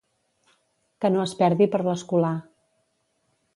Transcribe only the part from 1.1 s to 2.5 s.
no es perdi per l'escolà.